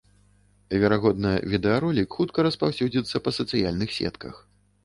[0.83, 4.35] Верагодна, відэаролік хутка распаўсюдзіцца па сацыяльных сетках.